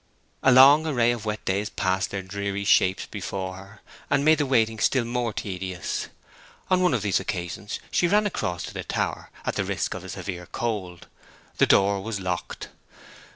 A 0.41 0.51
long 0.51 0.87
array 0.87 1.11
of 1.11 1.25
wet 1.25 1.45
days 1.45 1.69
passed 1.69 2.09
their 2.09 2.23
dreary 2.23 2.63
shapes 2.63 3.05
before 3.05 3.53
her, 3.53 3.81
and 4.09 4.25
made 4.25 4.39
the 4.39 4.47
waiting 4.47 4.79
still 4.79 5.05
more 5.05 5.31
tedious. 5.31 6.07
On 6.71 6.81
one 6.81 6.95
of 6.95 7.03
these 7.03 7.19
occasions 7.19 7.79
she 7.91 8.07
ran 8.07 8.25
across 8.25 8.63
to 8.63 8.73
the 8.73 8.83
tower, 8.83 9.29
at 9.45 9.53
the 9.57 9.63
risk 9.63 9.93
of 9.93 10.03
a 10.03 10.09
severe 10.09 10.47
cold. 10.47 11.05
The 11.59 11.67
door 11.67 12.01
was 12.01 12.19
locked. 12.19 12.69